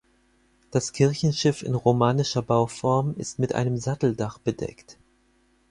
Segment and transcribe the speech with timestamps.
[0.71, 4.97] Das Kirchenschiff in romanischer Bauform ist mit einem Satteldach bedeckt.